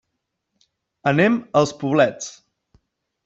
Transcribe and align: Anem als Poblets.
Anem 1.11 1.37
als 1.61 1.77
Poblets. 1.77 2.31